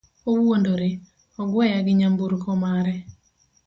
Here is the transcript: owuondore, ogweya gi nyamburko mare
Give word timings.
owuondore, 0.29 0.89
ogweya 1.41 1.79
gi 1.85 1.93
nyamburko 1.99 2.49
mare 2.63 2.95